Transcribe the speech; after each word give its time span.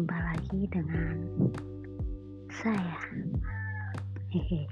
lagi 0.00 0.64
dengan 0.72 1.20
saya. 2.48 2.96
Hehehe. 4.32 4.64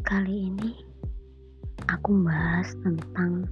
Kali 0.00 0.48
ini 0.48 0.72
aku 1.84 2.16
membahas 2.16 2.72
tentang 2.80 3.44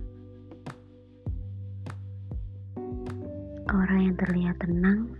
orang 3.68 4.00
yang 4.08 4.16
terlihat 4.16 4.56
tenang 4.56 5.12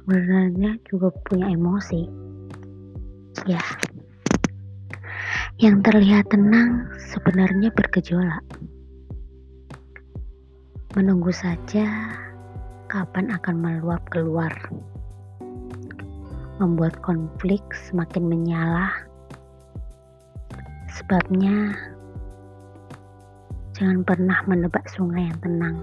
sebenarnya 0.00 0.80
juga 0.88 1.12
punya 1.28 1.52
emosi. 1.52 2.08
Ya. 3.44 3.60
Yang 5.60 5.76
terlihat 5.84 6.32
tenang 6.32 6.88
sebenarnya 7.12 7.68
bergejolak. 7.76 8.40
Menunggu 10.96 11.28
saja 11.28 11.84
kapan 12.88 13.28
akan 13.28 13.60
meluap 13.60 14.00
keluar. 14.08 14.48
Membuat 16.56 16.96
konflik 17.04 17.60
semakin 17.76 18.24
menyala. 18.24 18.88
Sebabnya 20.96 21.76
jangan 23.76 24.00
pernah 24.00 24.40
menebak 24.48 24.88
sungai 24.88 25.28
yang 25.28 25.36
tenang. 25.44 25.76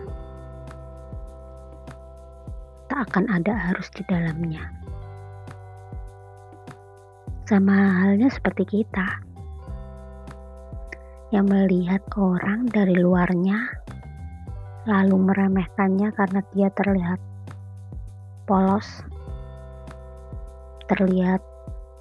Tak 2.90 3.06
akan 3.06 3.30
ada 3.30 3.54
arus 3.70 3.94
di 3.94 4.02
dalamnya. 4.10 4.74
Sama 7.46 7.78
halnya 8.02 8.34
seperti 8.34 8.82
kita 8.82 9.22
yang 11.30 11.46
melihat 11.46 12.02
orang 12.18 12.66
dari 12.74 12.98
luarnya 12.98 13.86
lalu 14.86 15.18
meremehkannya 15.18 16.14
karena 16.14 16.42
dia 16.54 16.70
terlihat 16.78 17.18
polos, 18.46 18.86
terlihat 20.86 21.42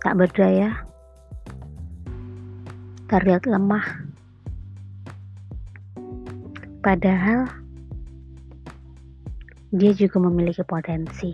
tak 0.05 0.21
berdaya, 0.21 0.85
terlihat 3.09 3.49
lemah. 3.49 4.05
Padahal 6.85 7.49
dia 9.73 9.97
juga 9.97 10.21
memiliki 10.21 10.61
potensi. 10.69 11.33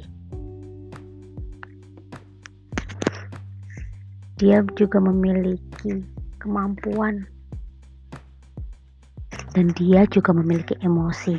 Dia 4.38 4.62
juga 4.78 5.02
memiliki 5.02 6.06
kemampuan 6.38 7.26
dan 9.50 9.74
dia 9.74 10.06
juga 10.06 10.30
memiliki 10.30 10.78
emosi. 10.82 11.36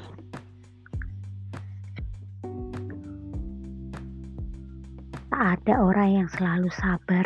Tak 5.31 5.67
ada 5.67 5.73
orang 5.81 6.09
yang 6.22 6.28
selalu 6.30 6.70
sabar 6.70 7.26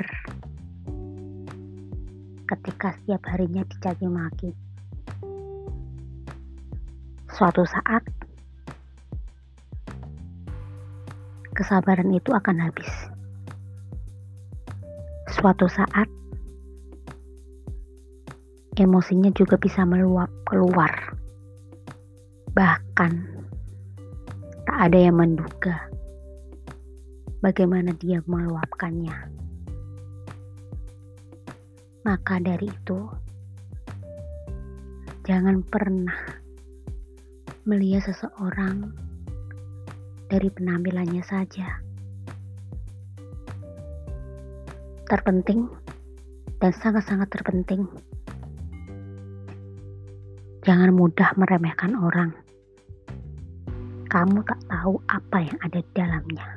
ketika 2.45 2.93
setiap 3.01 3.21
harinya 3.27 3.65
dicaci 3.65 4.07
maki. 4.07 4.51
Suatu 7.35 7.67
saat, 7.67 8.05
kesabaran 11.51 12.13
itu 12.15 12.31
akan 12.31 12.57
habis. 12.63 12.91
Suatu 15.35 15.67
saat, 15.67 16.07
emosinya 18.75 19.31
juga 19.31 19.55
bisa 19.55 19.87
meluap 19.87 20.27
keluar. 20.43 21.15
Bahkan 22.51 23.13
tak 24.65 24.77
ada 24.91 24.97
yang 24.99 25.19
menduga 25.19 25.87
bagaimana 27.45 27.93
dia 27.95 28.19
meluapkannya. 28.25 29.13
Maka 32.05 32.37
dari 32.37 32.69
itu, 32.69 32.99
jangan 35.25 35.65
pernah 35.65 36.37
melihat 37.65 38.13
seseorang 38.13 38.93
dari 40.29 40.49
penampilannya 40.53 41.21
saja. 41.25 41.81
Terpenting 45.05 45.69
dan 46.61 46.73
sangat-sangat 46.73 47.29
terpenting 47.29 47.85
Jangan 50.65 50.97
mudah 50.97 51.29
meremehkan 51.37 51.93
orang. 51.93 52.33
Kamu 54.09 54.41
tak 54.49 54.57
tahu 54.65 54.97
apa 55.05 55.45
yang 55.45 55.57
ada 55.61 55.77
di 55.77 55.91
dalamnya. 55.93 56.47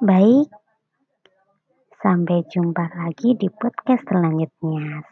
Baik, 0.00 0.48
sampai 2.00 2.48
jumpa 2.48 2.96
lagi 2.96 3.36
di 3.36 3.52
podcast 3.52 4.08
selanjutnya. 4.08 5.04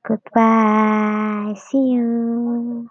Goodbye, 0.00 1.52
see 1.60 2.00
you. 2.00 2.88